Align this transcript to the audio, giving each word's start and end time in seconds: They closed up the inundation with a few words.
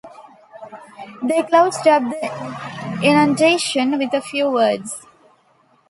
They 1.21 1.43
closed 1.43 1.87
up 1.87 2.01
the 2.01 2.99
inundation 3.03 3.99
with 3.99 4.15
a 4.15 4.21
few 4.21 4.49
words. 4.49 5.05